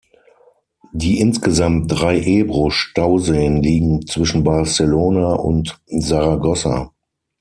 Die 0.93 1.19
insgesamt 1.19 1.85
drei 1.91 2.19
Ebro-Stauseen 2.19 3.61
liegen 3.61 4.07
zwischen 4.07 4.43
Barcelona 4.43 5.35
und 5.35 5.79
Saragossa. 5.85 6.91